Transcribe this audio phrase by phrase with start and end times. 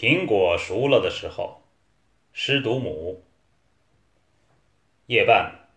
[0.00, 1.60] 苹果熟了的时候，
[2.32, 3.22] 施毒母。
[5.08, 5.68] 夜半，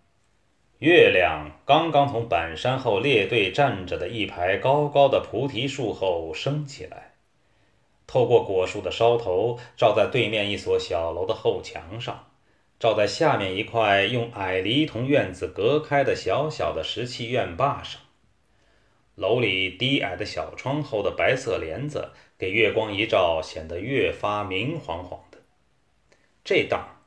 [0.79, 7.15] 月亮刚刚从板山后列队站着的一排高高的菩提树后升起来，
[8.07, 12.27] 透过果树的梢头，照在对面一所小楼的后墙上，
[12.79, 17.99] 照在下面一块用矮篱同院子隔开的小小的石砌院坝上。
[19.15, 22.13] 楼里低矮的小窗后的白色帘子，
[22.43, 25.37] 给月光一照，显得越发明晃晃的。
[26.43, 26.99] 这当，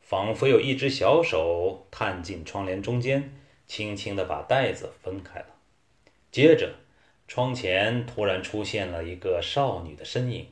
[0.00, 3.32] 仿佛有一只小手探进窗帘中间，
[3.68, 5.46] 轻轻地把带子分开了。
[6.32, 6.74] 接着，
[7.28, 10.48] 窗前突然出现了一个少女的身影，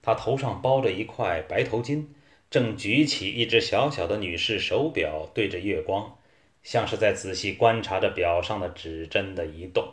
[0.00, 2.06] 她头上包着一块白头巾，
[2.48, 6.16] 正举起一只小小的女士手表，对着月光，
[6.62, 9.92] 像是在仔细观察着表上的指针的移动。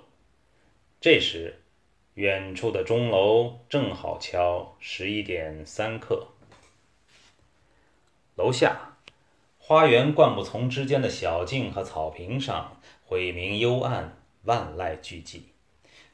[1.01, 1.60] 这时，
[2.15, 6.27] 远处的钟楼正好敲十一点三刻。
[8.35, 8.97] 楼下，
[9.57, 15.43] 花园灌木丛之间的小径和草坪上，晦明幽暗，万籁俱寂。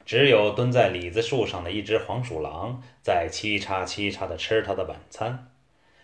[0.06, 5.50] 只有蹲在李子树上的一只黄鼠狼，在嘁嚓嘁嚓地吃它的晚餐，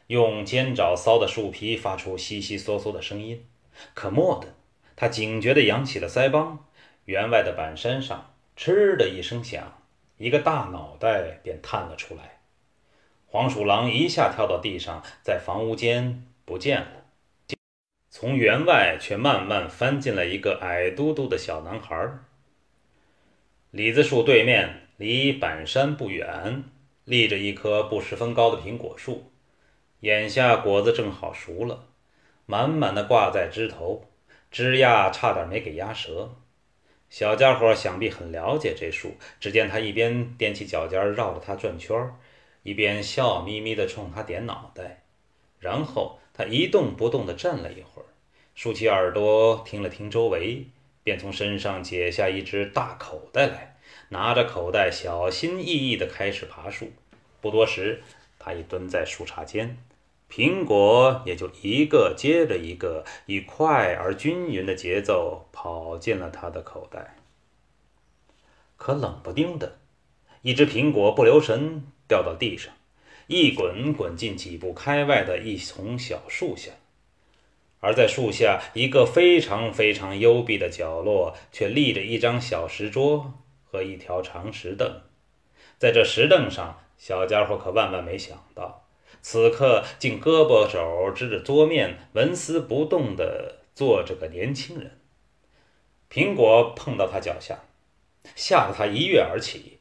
[0.08, 3.46] 用尖爪搔的树皮发出悉悉嗦嗦的声音。
[3.94, 4.48] 可蓦地，
[4.96, 6.66] 它警觉地扬起了腮帮，
[7.04, 8.32] 园外的板山上。
[8.56, 9.82] 嗤的一声响，
[10.16, 12.40] 一个大脑袋便探了出来。
[13.26, 17.04] 黄鼠狼一下跳到地上，在房屋间不见了。
[18.08, 22.10] 从园外却慢慢翻进来一个矮嘟嘟的小男孩。
[23.72, 26.62] 李子树对面，离板山不远，
[27.04, 29.32] 立着一棵不十分高的苹果树，
[29.98, 31.88] 眼下果子正好熟了，
[32.46, 34.04] 满满的挂在枝头，
[34.52, 36.36] 枝桠差点没给压折。
[37.10, 39.16] 小家伙想必很了解这树。
[39.38, 41.96] 只见他一边踮起脚尖绕着它转圈，
[42.62, 45.02] 一边笑眯眯地冲它点脑袋。
[45.60, 48.06] 然后他一动不动地站了一会儿，
[48.54, 50.66] 竖起耳朵听了听周围，
[51.02, 53.76] 便从身上解下一只大口袋来，
[54.08, 56.92] 拿着口袋小心翼翼地开始爬树。
[57.40, 58.02] 不多时，
[58.38, 59.78] 他已蹲在树杈间。
[60.30, 67.16] 苹果也就一个接着一个，以快而均匀的节奏跑进了他的口袋。
[68.76, 69.78] 可冷不丁的，
[70.42, 72.74] 一只苹果不留神掉到地上，
[73.28, 76.72] 一滚滚进几步开外的一丛小树下。
[77.80, 85.00] 而在树下一个非常非常幽闭的角落，却立着一张小石桌和一条长石凳。
[85.78, 88.83] 在这石凳上，小家伙可万万没想到。
[89.26, 95.00] 此刻，竟胳膊肘支着桌面，纹丝不动地坐着个年轻人。
[96.10, 97.64] 苹果碰到他脚下，
[98.36, 99.78] 吓得他一跃而起。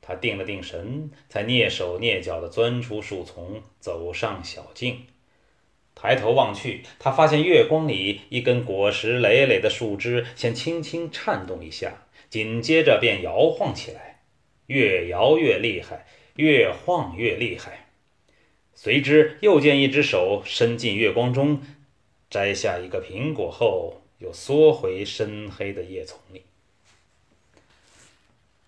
[0.00, 5.06] 他定了定神，才蹑手蹑脚地钻出树丛，走上小径。
[5.96, 14.22] 抬头望去，他发现月光里一根果实累累的树枝先轻轻颤动一下，紧接着便摇晃起来，
[14.66, 16.06] 越摇越厉害，
[16.36, 17.83] 越晃越厉害。
[18.74, 21.62] 随之，又见一只手伸进月光中，
[22.28, 26.42] 摘下一个苹果后，又缩回深黑的叶丛里。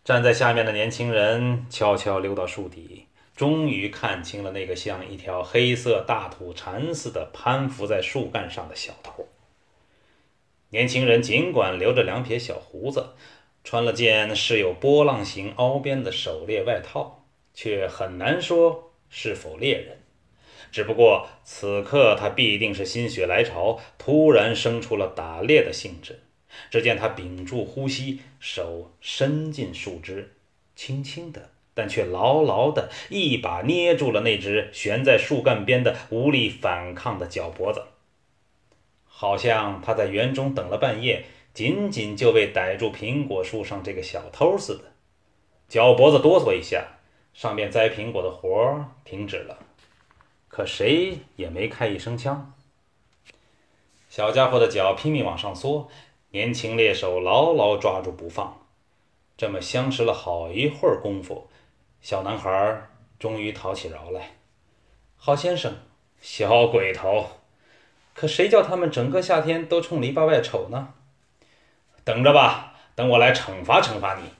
[0.05, 9.27] 站在下面的年轻人悄悄溜到树底，终于看清了那个像一条黑色大土蝉似的攀附在树干上的小头。
[10.71, 13.11] 年轻人尽管留着两撇小胡子，
[13.65, 18.86] 穿了件饰有波浪形凹边的狩猎外套，却很难说。
[19.19, 19.97] 是否猎人？
[20.71, 26.21] 只不过此刻他必定是心血来潮，突然生出了打猎的兴致。
[26.71, 30.35] 只见他屏住呼吸，手伸进树枝，
[30.75, 37.85] 轻轻的，但却牢牢的一把捏住了那只悬在树干边的无力反抗的脚脖子，
[39.07, 44.93] 好像他在园中等了半夜，仅仅就为逮住苹果树上这个小偷似的。
[45.71, 46.89] 脚脖子哆嗦一下。
[47.37, 49.59] 上面摘苹果的活儿停止了，
[50.49, 52.55] 可谁也没开一声枪。
[54.09, 55.87] 小家伙的脚拼命往上缩，
[56.31, 58.67] 年轻猎手牢牢抓住不放。
[59.37, 61.51] 这么相持了好一会儿功夫，
[62.01, 62.89] 小男孩
[63.19, 64.37] 终于讨起饶来
[65.19, 65.75] ：“好先生，
[66.23, 67.27] 小鬼头，
[68.15, 70.95] 可谁叫他们整个夏天都冲篱笆外瞅呢？
[72.03, 74.31] 等着吧，等我来惩罚惩罚你。”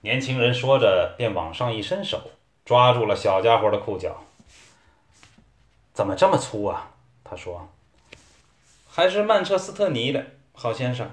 [0.00, 2.30] 年轻人说着，便往上一伸手，
[2.64, 4.22] 抓住了小家伙的裤脚。
[5.92, 6.90] 怎么这么粗啊？
[7.24, 7.68] 他说
[8.88, 11.10] ：“还是曼彻斯特尼的，好先生。”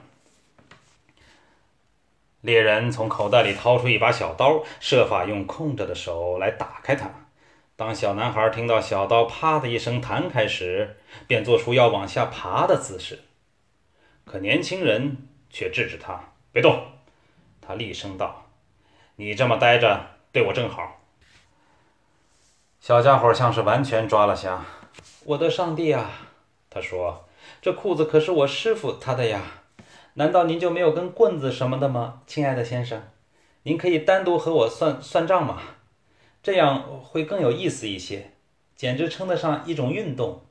[2.42, 7.10] 猎人从口袋里掏出一把小刀，设法用空着的手来打开它。
[7.76, 13.24] 当小男孩听到小刀“啪”的一声弹开时，便做出要往下爬的姿势。
[14.26, 16.86] 可年轻人却制止他：“别动！”
[17.66, 18.43] 他厉声道
[19.16, 21.02] ：“你这么待着，对我正好。”
[22.82, 24.66] 小家伙像是完全抓了瞎。
[25.26, 26.12] “我的上帝啊！”
[26.70, 27.26] 他说
[27.62, 29.42] ，“这裤子可是我师傅他的呀！
[30.16, 33.02] 难道您就没有根棍子什么的吗，亲爱的先生？
[33.64, 35.62] 您可以单独和我算算账吗？”
[36.44, 38.32] 这样会更有意思一些，
[38.76, 40.42] 简直称得上一种运动。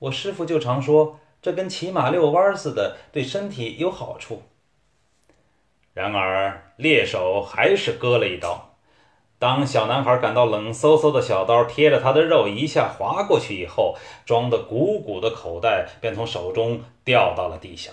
[0.00, 4.42] 我师傅就常说，这跟骑马遛弯似的，对身体有好处。
[5.94, 8.76] 然而猎手还是割了一刀。
[9.38, 13.96] 当小男孩感到冷飕飕的小刀贴着他的肉一下划过去以后，
[14.26, 17.92] 装得鼓鼓的口袋便从手中掉到了地下。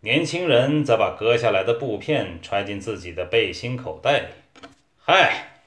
[0.00, 4.26] 年轻人则把割下来的布片揣进自己的背心口袋里。
[4.98, 5.60] 嗨！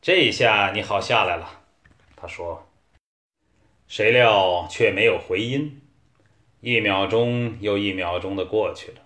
[0.00, 1.60] 这下你好下来了，
[2.16, 2.66] 他说。
[3.86, 5.82] 谁料却没有回音。
[6.60, 9.01] 一秒钟又一秒钟的过去了，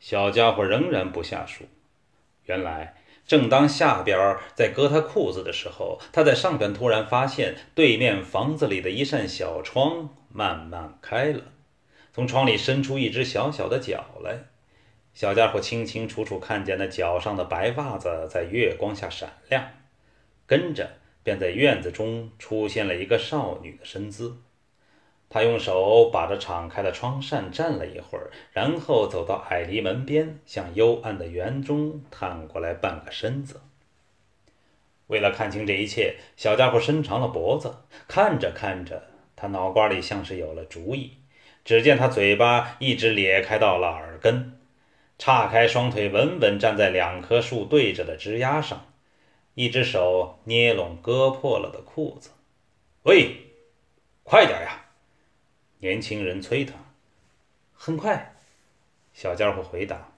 [0.00, 1.66] 小家伙仍然不下树。
[2.46, 11.42] 原来，正当下边在割他裤子的时候，他在上边突然发现对面房子里的一扇小窗慢慢开了，
[12.12, 14.46] 从窗里伸出一只小小的脚来。
[15.12, 19.68] 小家伙清清楚楚看见那脚上的白袜子在月光下闪亮。
[20.46, 20.88] 跟着，
[21.22, 24.38] 便在院子中出现了一个少女的身姿。
[25.32, 33.60] 他用手把着敞开的窗扇站了一会儿，然后走到矮篱门边，向幽暗的园中探过来半个身子。
[35.06, 37.76] 为了看清这一切，小家伙伸长了脖子，
[38.08, 39.04] 看着看着，
[39.36, 41.12] 他脑瓜里像是有了主意。
[41.64, 44.58] 只见他嘴巴一直咧开到了耳根，
[45.16, 48.86] 叉开双腿，稳稳站在两棵树对着的枝丫上。
[49.54, 52.30] 一只手捏拢割破了的裤子，
[53.04, 53.36] 喂，
[54.24, 54.86] 快点呀！
[55.80, 56.74] 年轻人催他。
[57.74, 58.36] 很快，
[59.12, 60.12] 小家伙回答。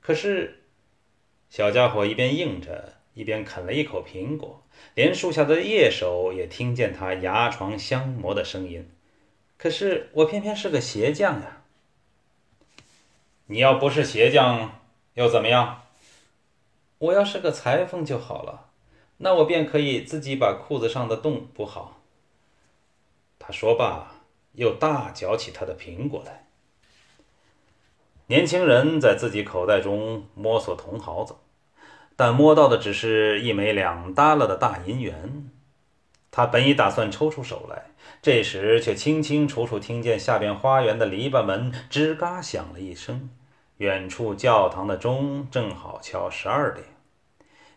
[0.00, 0.62] 可是，
[1.48, 4.62] 小家伙一边应着，一边啃了一口苹果，
[4.94, 8.90] 连树下的叶手也听见他牙床相磨的声音。
[9.56, 11.62] 可是我偏偏是个鞋匠呀！
[13.46, 14.80] 你要不是鞋匠，
[15.14, 15.82] 又怎么样？
[16.98, 18.70] 我要是个裁缝就好了，
[19.18, 22.00] 那我便可以自己把裤子上的洞补好。
[23.38, 24.13] 他说罢，
[24.54, 26.46] 又大嚼起他的苹果来。
[28.26, 31.34] 年轻人在自己口袋中摸索铜毫子，
[32.16, 35.50] 但摸到的只是一枚两耷拉的大银元。
[36.30, 37.90] 他本已打算抽出手来，
[38.20, 43.30] 这时却清清楚楚听见下边花园的篱笆门吱嘎响了一声。
[43.76, 46.86] 远处教堂的钟正好敲十二点，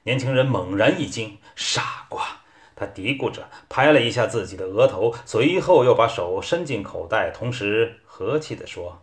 [0.04, 2.37] 年轻人猛然一惊：“傻瓜！”
[2.80, 9.02] 他嘀咕着，拍了一下自己的额头，随后又把手伸进口袋，同时和气地说：“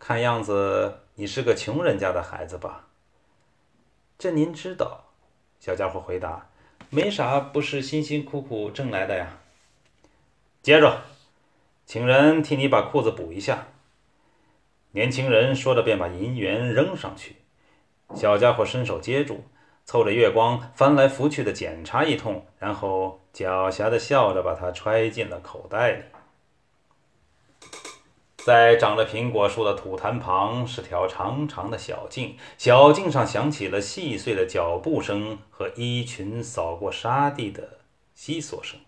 [0.00, 2.86] 看样子你是个穷人家的孩子吧
[4.18, 5.04] ？”“这您知道。”
[5.60, 6.48] 小家伙回答
[6.88, 9.38] ，“没啥不是辛辛苦苦挣来的呀。”
[10.62, 11.02] 接着，
[11.84, 13.68] 请人替你把裤子补一下。
[14.92, 17.36] 年轻人说着，便把银元扔上去。
[18.14, 19.44] 小家伙伸手接住，
[19.84, 26.02] 凑着月光翻来覆去的检查一通，然后狡黠的笑着把它揣进了口袋里。
[28.36, 37.78] 在长着苹果树的土坛旁是条长长的小径，小径上响起了细碎的脚步声和衣裙扫过沙地的
[38.14, 38.78] 悉索声。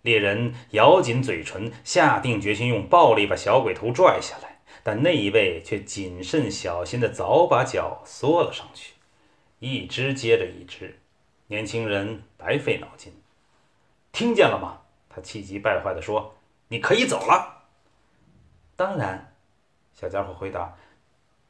[0.00, 4.60] 猎人咬紧嘴唇，下定决心用暴力把小鬼头拽下来。
[4.82, 8.92] 但那一位却谨慎小心地早把脚缩了上去，
[9.58, 10.98] 一只接着一只，
[11.46, 13.12] 年轻人白费脑筋。
[14.12, 14.82] 听见了吗？
[15.08, 16.34] 他气急败坏地说
[16.68, 17.64] ：“你可以走了。”
[18.76, 19.34] 当然，
[19.94, 20.76] 小家伙回答：“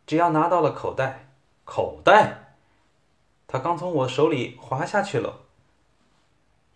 [0.06, 1.26] 只要拿到了口袋。”
[1.66, 2.54] 口袋？
[3.48, 5.40] 他刚从我手里滑下去了。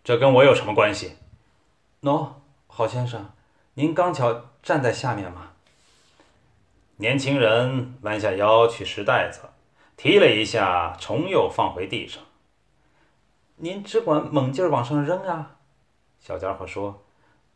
[0.03, 1.15] 这跟我有什么关系？
[2.01, 2.33] 喏，
[2.67, 3.31] 郝先生，
[3.75, 5.53] 您刚巧站在下面嘛。
[6.97, 9.50] 年轻人弯下腰去拾袋子，
[10.03, 12.23] 踢了一下，重又放回地上。
[13.57, 15.57] 您只管猛劲儿往上扔啊！
[16.19, 17.05] 小家伙说：“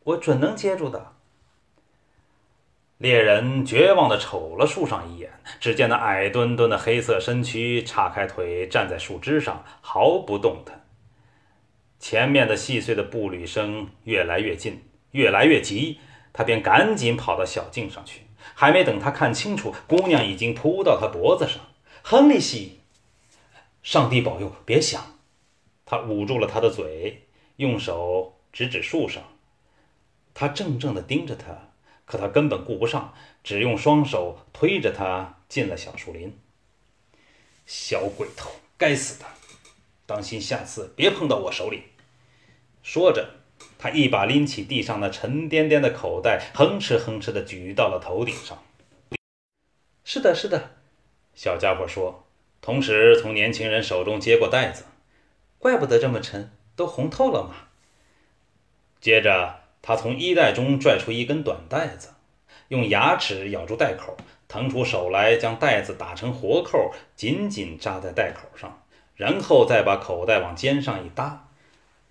[0.06, 1.14] 我准能接住的。”
[3.00, 10.86] 猎人绝望地瞅了树上一眼，只见那矮墩墩的黑色身躯叉开腿站在树枝上，毫不动弹。
[11.98, 14.84] 前面的细碎的步履声越来越近，
[15.14, 16.00] 越来越急，
[16.32, 18.22] 他便赶紧跑到小径上去。
[18.54, 21.60] 还没等他看清楚，姑娘已经扑到他脖子上。
[22.08, 22.82] 亨利西，
[23.82, 25.18] 上帝保佑，别想！
[25.88, 27.24] 他捂住了他的嘴，
[27.56, 29.24] 用手指指树上。
[30.36, 31.72] 他怔怔地盯着他，
[32.06, 36.38] 可他根本顾不上，只用双手推着他进了小树林。
[37.66, 39.26] 小鬼头，该死的！
[40.06, 41.86] 当心下次别碰到我手里。
[42.84, 43.32] 说着，
[43.80, 48.64] 他一把拎起地上那沉甸甸的口袋，哼哧哼哧地举到了头顶上。
[50.04, 50.76] 是的，是的，
[51.36, 52.24] 小家伙说，
[52.62, 54.86] 同时从年轻人手中接过袋子。
[55.60, 57.68] 怪不得这么沉，都红透了嘛。
[59.02, 62.10] 接着，他从衣袋中拽出一根短带子，
[62.70, 64.16] 用牙齿咬住袋口，
[64.48, 68.84] 腾出手来将带子打成活扣，紧紧扎在袋口上，
[69.16, 71.50] 然后再把口袋往肩上一搭。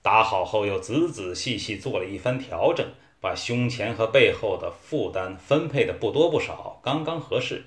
[0.02, 2.86] 搭好后，又仔仔细细做了一番调整，
[3.20, 7.64] 把胸前和背后的负担分配的不多不少，刚刚合适。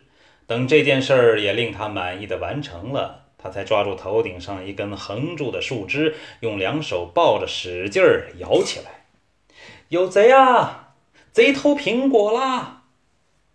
[0.48, 3.26] 等这件事儿也令他满意的完成了。
[3.38, 9.06] 他才抓住头顶上一根横住的树枝，用两手抱着，使劲儿摇起来。
[9.90, 10.96] 有贼啊！
[11.32, 12.86] 贼偷苹果啦！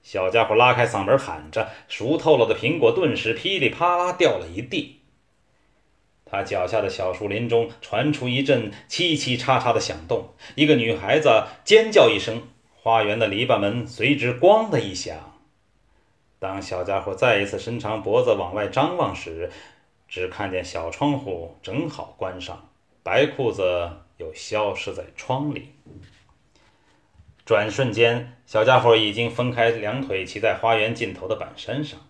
[0.02, 5.00] 小家伙拉开嗓门喊着，熟透了的苹果顿时噼里啪啦掉了一地。
[6.25, 15.32] 他脚下的小树林中传出一阵嘁嘁嚓嚓的响动，一个女孩子尖叫一声，花园的篱笆门随之“咣”的一响。
[16.42, 19.49] 当小家伙再一次伸长脖子往外张望时，
[20.08, 22.68] 只看见小窗户正好关上，
[23.04, 25.68] 白裤子又消失在窗里。
[27.46, 32.00] 转瞬间，小家伙已经分开两腿，骑在花园尽头的板山上，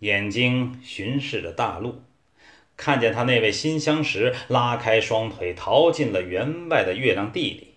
[0.00, 2.02] 眼睛巡视着大路。
[2.76, 7.74] 看见他那位新相识，拉开双腿逃进了园外的月亮地里。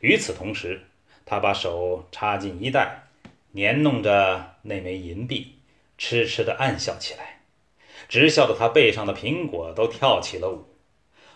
[0.00, 0.82] 与此同时，
[1.24, 3.04] 他把手插进衣袋，
[3.52, 5.54] 捻弄着那枚银币，
[5.96, 7.40] 痴痴地暗笑起来。
[8.08, 10.66] 直笑得他背上的苹果都跳起了舞。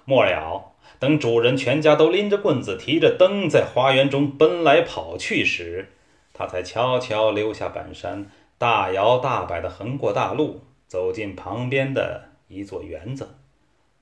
[0.05, 5.93] 末了，等主人全家都拎着棍子、提着灯在花园中奔来跑去时，
[6.33, 13.37] 他才悄悄溜下板山，大摇大摆地横过大路，走进旁边的一座园子。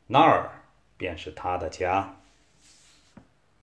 [0.09, 0.65] 那儿
[0.97, 2.18] 便是他的家。